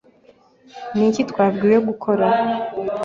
Ni 0.95 1.05
iki 1.09 1.21
twabwiwe 1.29 1.77
gukora? 1.87 2.25